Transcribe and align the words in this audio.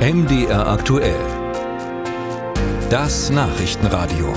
MDR 0.00 0.66
aktuell. 0.66 1.14
Das 2.88 3.28
Nachrichtenradio. 3.28 4.32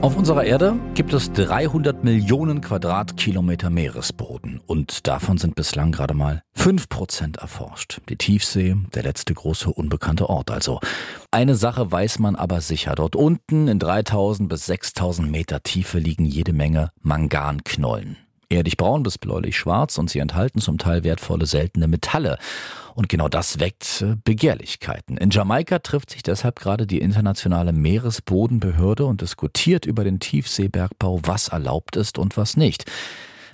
Auf 0.00 0.16
unserer 0.16 0.42
Erde 0.42 0.80
gibt 0.94 1.12
es 1.12 1.30
300 1.30 2.02
Millionen 2.02 2.60
Quadratkilometer 2.60 3.70
Meeresboden 3.70 4.60
und 4.66 5.06
davon 5.06 5.38
sind 5.38 5.54
bislang 5.54 5.92
gerade 5.92 6.14
mal 6.14 6.42
5% 6.58 7.38
erforscht. 7.38 8.00
Die 8.08 8.16
Tiefsee, 8.16 8.74
der 8.92 9.04
letzte 9.04 9.32
große 9.32 9.70
unbekannte 9.70 10.28
Ort 10.28 10.50
also. 10.50 10.80
Eine 11.30 11.54
Sache 11.54 11.92
weiß 11.92 12.18
man 12.18 12.34
aber 12.34 12.60
sicher. 12.60 12.96
Dort 12.96 13.14
unten 13.14 13.68
in 13.68 13.78
3000 13.78 14.48
bis 14.48 14.66
6000 14.66 15.30
Meter 15.30 15.62
Tiefe 15.62 16.00
liegen 16.00 16.24
jede 16.24 16.52
Menge 16.52 16.90
Manganknollen 17.00 18.16
erdig 18.50 18.76
braun 18.76 19.02
bis 19.02 19.18
bläulich 19.18 19.56
schwarz 19.56 19.96
und 19.98 20.10
sie 20.10 20.18
enthalten 20.18 20.60
zum 20.60 20.78
Teil 20.78 21.04
wertvolle 21.04 21.46
seltene 21.46 21.88
Metalle. 21.88 22.38
Und 22.94 23.08
genau 23.08 23.28
das 23.28 23.60
weckt 23.60 24.02
äh, 24.02 24.16
Begehrlichkeiten. 24.24 25.16
In 25.16 25.30
Jamaika 25.30 25.78
trifft 25.78 26.10
sich 26.10 26.22
deshalb 26.22 26.58
gerade 26.58 26.86
die 26.86 27.00
internationale 27.00 27.72
Meeresbodenbehörde 27.72 29.06
und 29.06 29.20
diskutiert 29.20 29.86
über 29.86 30.04
den 30.04 30.20
Tiefseebergbau, 30.20 31.20
was 31.22 31.48
erlaubt 31.48 31.96
ist 31.96 32.18
und 32.18 32.36
was 32.36 32.56
nicht. 32.56 32.84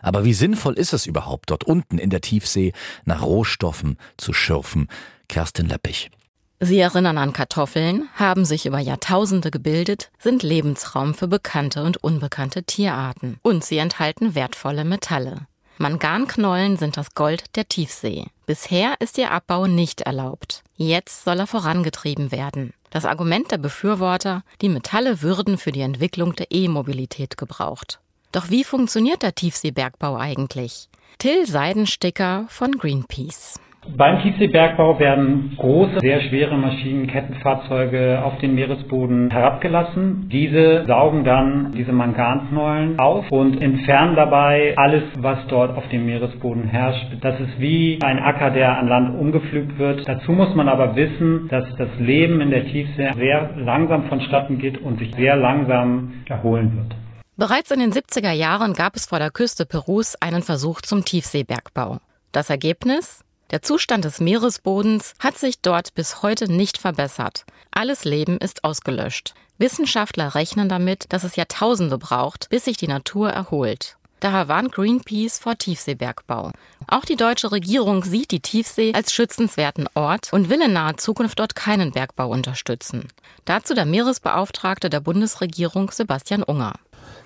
Aber 0.02 0.24
wie 0.24 0.34
sinnvoll 0.34 0.74
ist 0.74 0.92
es 0.92 1.06
überhaupt, 1.06 1.50
dort 1.50 1.64
unten 1.64 1.98
in 1.98 2.10
der 2.10 2.20
Tiefsee 2.20 2.72
nach 3.04 3.22
Rohstoffen 3.22 3.98
zu 4.16 4.32
schürfen? 4.32 4.88
Kerstin 5.28 5.66
Leppich. 5.66 6.10
Sie 6.58 6.78
erinnern 6.78 7.18
an 7.18 7.34
Kartoffeln, 7.34 8.08
haben 8.14 8.46
sich 8.46 8.64
über 8.64 8.78
Jahrtausende 8.78 9.50
gebildet, 9.50 10.10
sind 10.18 10.42
Lebensraum 10.42 11.12
für 11.12 11.28
bekannte 11.28 11.82
und 11.82 12.02
unbekannte 12.02 12.62
Tierarten 12.62 13.38
und 13.42 13.62
sie 13.62 13.76
enthalten 13.76 14.34
wertvolle 14.34 14.84
Metalle. 14.84 15.46
Manganknollen 15.76 16.78
sind 16.78 16.96
das 16.96 17.14
Gold 17.14 17.56
der 17.56 17.68
Tiefsee. 17.68 18.28
Bisher 18.46 18.94
ist 19.00 19.18
ihr 19.18 19.30
Abbau 19.30 19.66
nicht 19.66 20.00
erlaubt. 20.00 20.62
Jetzt 20.76 21.24
soll 21.24 21.40
er 21.40 21.46
vorangetrieben 21.46 22.32
werden. 22.32 22.72
Das 22.88 23.04
Argument 23.04 23.50
der 23.50 23.58
Befürworter, 23.58 24.42
die 24.62 24.70
Metalle 24.70 25.20
würden 25.20 25.58
für 25.58 25.72
die 25.72 25.82
Entwicklung 25.82 26.34
der 26.34 26.50
E-Mobilität 26.50 27.36
gebraucht. 27.36 28.00
Doch 28.32 28.48
wie 28.48 28.64
funktioniert 28.64 29.22
der 29.22 29.34
Tiefseebergbau 29.34 30.16
eigentlich? 30.16 30.88
Till 31.18 31.46
Seidensticker 31.46 32.46
von 32.48 32.72
Greenpeace. 32.72 33.60
Beim 33.94 34.20
Tiefseebergbau 34.20 34.98
werden 34.98 35.54
große, 35.56 36.00
sehr 36.00 36.20
schwere 36.22 36.56
Maschinen, 36.56 37.06
Kettenfahrzeuge 37.06 38.22
auf 38.22 38.38
den 38.38 38.54
Meeresboden 38.54 39.30
herabgelassen. 39.30 40.28
Diese 40.30 40.84
saugen 40.86 41.24
dann 41.24 41.72
diese 41.72 41.92
Manganknollen 41.92 42.98
auf 42.98 43.30
und 43.30 43.60
entfernen 43.60 44.16
dabei 44.16 44.74
alles, 44.76 45.04
was 45.18 45.38
dort 45.48 45.76
auf 45.76 45.88
dem 45.88 46.06
Meeresboden 46.06 46.64
herrscht. 46.64 47.06
Das 47.20 47.38
ist 47.40 47.58
wie 47.58 47.98
ein 48.02 48.18
Acker, 48.18 48.50
der 48.50 48.78
an 48.78 48.88
Land 48.88 49.18
umgepflügt 49.18 49.78
wird. 49.78 50.06
Dazu 50.06 50.32
muss 50.32 50.54
man 50.54 50.68
aber 50.68 50.96
wissen, 50.96 51.48
dass 51.48 51.64
das 51.76 51.88
Leben 51.98 52.40
in 52.40 52.50
der 52.50 52.64
Tiefsee 52.66 53.12
sehr 53.16 53.50
langsam 53.56 54.04
vonstatten 54.08 54.58
geht 54.58 54.78
und 54.82 54.98
sich 54.98 55.14
sehr 55.14 55.36
langsam 55.36 56.14
erholen 56.28 56.76
wird. 56.76 56.96
Bereits 57.38 57.70
in 57.70 57.80
den 57.80 57.92
70er 57.92 58.32
Jahren 58.32 58.72
gab 58.72 58.96
es 58.96 59.06
vor 59.06 59.18
der 59.18 59.30
Küste 59.30 59.66
Perus 59.66 60.16
einen 60.20 60.42
Versuch 60.42 60.80
zum 60.80 61.04
Tiefseebergbau. 61.04 61.98
Das 62.32 62.48
Ergebnis? 62.48 63.22
Der 63.52 63.62
Zustand 63.62 64.04
des 64.04 64.18
Meeresbodens 64.18 65.14
hat 65.20 65.38
sich 65.38 65.60
dort 65.60 65.94
bis 65.94 66.22
heute 66.22 66.50
nicht 66.50 66.78
verbessert. 66.78 67.44
Alles 67.70 68.04
Leben 68.04 68.38
ist 68.38 68.64
ausgelöscht. 68.64 69.34
Wissenschaftler 69.58 70.34
rechnen 70.34 70.68
damit, 70.68 71.12
dass 71.12 71.22
es 71.22 71.36
Jahrtausende 71.36 71.96
braucht, 71.96 72.48
bis 72.50 72.64
sich 72.64 72.76
die 72.76 72.88
Natur 72.88 73.30
erholt. 73.30 73.96
Daher 74.20 74.48
warnt 74.48 74.72
Greenpeace 74.72 75.38
vor 75.38 75.56
Tiefseebergbau. 75.56 76.50
Auch 76.88 77.04
die 77.04 77.16
deutsche 77.16 77.52
Regierung 77.52 78.02
sieht 78.02 78.30
die 78.30 78.40
Tiefsee 78.40 78.92
als 78.94 79.12
schützenswerten 79.12 79.88
Ort 79.94 80.32
und 80.32 80.48
will 80.48 80.62
in 80.62 80.72
naher 80.72 80.96
Zukunft 80.96 81.38
dort 81.38 81.54
keinen 81.54 81.92
Bergbau 81.92 82.28
unterstützen. 82.30 83.08
Dazu 83.44 83.74
der 83.74 83.86
Meeresbeauftragte 83.86 84.90
der 84.90 85.00
Bundesregierung 85.00 85.90
Sebastian 85.90 86.42
Unger. 86.42 86.74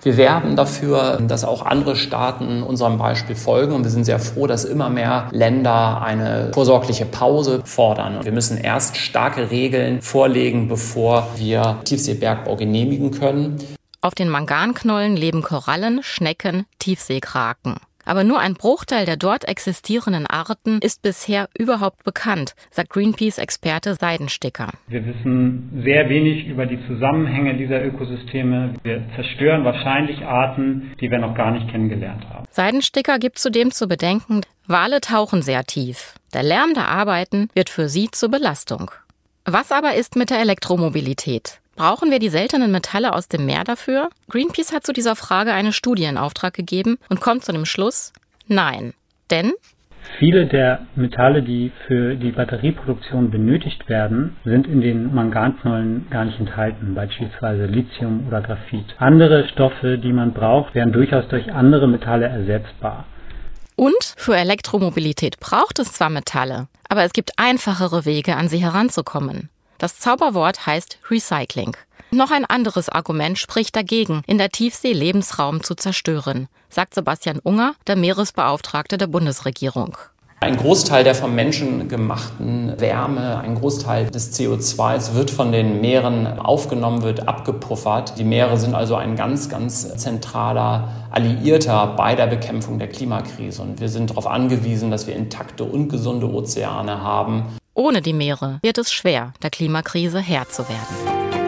Wir 0.03 0.17
werben 0.17 0.55
dafür, 0.55 1.19
dass 1.27 1.43
auch 1.43 1.63
andere 1.63 1.95
Staaten 1.95 2.63
unserem 2.63 2.97
Beispiel 2.97 3.35
folgen 3.35 3.73
und 3.73 3.83
wir 3.83 3.91
sind 3.91 4.05
sehr 4.05 4.19
froh, 4.19 4.47
dass 4.47 4.65
immer 4.65 4.89
mehr 4.89 5.29
Länder 5.31 6.01
eine 6.01 6.51
vorsorgliche 6.53 7.05
Pause 7.05 7.61
fordern. 7.65 8.23
Wir 8.23 8.31
müssen 8.31 8.57
erst 8.57 8.97
starke 8.97 9.51
Regeln 9.51 10.01
vorlegen, 10.01 10.67
bevor 10.67 11.27
wir 11.35 11.81
Tiefseebergbau 11.83 12.55
genehmigen 12.55 13.11
können. 13.11 13.57
Auf 14.01 14.15
den 14.15 14.29
Manganknollen 14.29 15.15
leben 15.15 15.43
Korallen, 15.43 16.01
Schnecken, 16.01 16.65
Tiefseekraken. 16.79 17.75
Aber 18.05 18.23
nur 18.23 18.39
ein 18.39 18.55
Bruchteil 18.55 19.05
der 19.05 19.17
dort 19.17 19.47
existierenden 19.47 20.27
Arten 20.27 20.79
ist 20.79 21.01
bisher 21.01 21.47
überhaupt 21.57 22.03
bekannt, 22.03 22.55
sagt 22.71 22.89
Greenpeace-Experte 22.89 23.95
Seidensticker. 23.95 24.69
Wir 24.87 25.05
wissen 25.05 25.81
sehr 25.83 26.09
wenig 26.09 26.47
über 26.47 26.65
die 26.65 26.79
Zusammenhänge 26.87 27.55
dieser 27.57 27.83
Ökosysteme. 27.83 28.73
Wir 28.83 29.03
zerstören 29.15 29.63
wahrscheinlich 29.63 30.23
Arten, 30.25 30.93
die 30.99 31.09
wir 31.09 31.19
noch 31.19 31.35
gar 31.35 31.51
nicht 31.51 31.69
kennengelernt 31.69 32.27
haben. 32.29 32.45
Seidensticker 32.51 33.19
gibt 33.19 33.39
zudem 33.39 33.71
zu 33.71 33.87
bedenken, 33.87 34.41
Wale 34.67 35.01
tauchen 35.01 35.41
sehr 35.41 35.63
tief. 35.63 36.15
Der 36.33 36.43
Lärm 36.43 36.73
der 36.73 36.87
Arbeiten 36.87 37.49
wird 37.53 37.69
für 37.69 37.89
sie 37.89 38.09
zur 38.11 38.29
Belastung. 38.29 38.91
Was 39.45 39.71
aber 39.71 39.95
ist 39.95 40.15
mit 40.15 40.29
der 40.29 40.39
Elektromobilität? 40.39 41.60
Brauchen 41.81 42.11
wir 42.11 42.19
die 42.19 42.29
seltenen 42.29 42.71
Metalle 42.71 43.11
aus 43.11 43.27
dem 43.27 43.47
Meer 43.47 43.63
dafür? 43.63 44.11
Greenpeace 44.29 44.71
hat 44.71 44.85
zu 44.85 44.93
dieser 44.93 45.15
Frage 45.15 45.51
eine 45.51 45.73
Studie 45.73 46.03
in 46.03 46.19
Auftrag 46.19 46.53
gegeben 46.53 46.99
und 47.09 47.21
kommt 47.21 47.43
zu 47.43 47.51
dem 47.53 47.65
Schluss, 47.65 48.13
nein. 48.45 48.93
Denn 49.31 49.53
Viele 50.19 50.45
der 50.45 50.85
Metalle, 50.95 51.41
die 51.41 51.71
für 51.87 52.15
die 52.15 52.33
Batterieproduktion 52.33 53.31
benötigt 53.31 53.89
werden, 53.89 54.37
sind 54.45 54.67
in 54.67 54.81
den 54.81 55.11
Manganknollen 55.15 56.05
gar 56.11 56.25
nicht 56.25 56.39
enthalten, 56.39 56.93
beispielsweise 56.93 57.65
Lithium 57.65 58.27
oder 58.27 58.41
Graphit. 58.41 58.85
Andere 58.99 59.47
Stoffe, 59.47 59.97
die 59.97 60.13
man 60.13 60.33
braucht, 60.33 60.75
werden 60.75 60.93
durchaus 60.93 61.27
durch 61.29 61.51
andere 61.51 61.87
Metalle 61.87 62.27
ersetzbar. 62.27 63.05
Und 63.75 64.13
für 64.17 64.35
Elektromobilität 64.35 65.39
braucht 65.39 65.79
es 65.79 65.93
zwar 65.93 66.11
Metalle, 66.11 66.67
aber 66.89 67.03
es 67.05 67.13
gibt 67.13 67.31
einfachere 67.37 68.05
Wege, 68.05 68.35
an 68.35 68.49
sie 68.49 68.59
heranzukommen. 68.59 69.49
Das 69.81 69.97
Zauberwort 69.97 70.67
heißt 70.67 70.99
Recycling. 71.09 71.75
Noch 72.11 72.29
ein 72.29 72.45
anderes 72.45 72.87
Argument 72.87 73.39
spricht 73.39 73.75
dagegen, 73.75 74.21
in 74.27 74.37
der 74.37 74.51
Tiefsee 74.51 74.93
Lebensraum 74.93 75.63
zu 75.63 75.73
zerstören, 75.73 76.49
sagt 76.69 76.93
Sebastian 76.93 77.39
Unger, 77.39 77.73
der 77.87 77.95
Meeresbeauftragte 77.95 78.99
der 78.99 79.07
Bundesregierung. 79.07 79.97
Ein 80.39 80.57
Großteil 80.57 81.03
der 81.03 81.15
vom 81.15 81.33
Menschen 81.33 81.87
gemachten 81.87 82.79
Wärme, 82.79 83.39
ein 83.39 83.55
Großteil 83.55 84.11
des 84.11 84.39
CO2 84.39 85.15
wird 85.15 85.31
von 85.31 85.51
den 85.51 85.81
Meeren 85.81 86.27
aufgenommen, 86.39 87.01
wird 87.01 87.27
abgepuffert. 87.27 88.19
Die 88.19 88.23
Meere 88.23 88.59
sind 88.59 88.75
also 88.75 88.95
ein 88.95 89.15
ganz, 89.15 89.49
ganz 89.49 89.97
zentraler 89.97 90.89
Alliierter 91.09 91.95
bei 91.97 92.13
der 92.13 92.27
Bekämpfung 92.27 92.77
der 92.77 92.87
Klimakrise. 92.87 93.63
Und 93.63 93.81
wir 93.81 93.89
sind 93.89 94.11
darauf 94.11 94.27
angewiesen, 94.27 94.91
dass 94.91 95.07
wir 95.07 95.15
intakte 95.15 95.63
und 95.63 95.89
gesunde 95.89 96.31
Ozeane 96.31 97.01
haben. 97.01 97.45
Ohne 97.81 98.03
die 98.03 98.13
Meere 98.13 98.59
wird 98.61 98.77
es 98.77 98.93
schwer, 98.93 99.33
der 99.41 99.49
Klimakrise 99.49 100.19
Herr 100.19 100.47
zu 100.47 100.69
werden. 100.69 101.40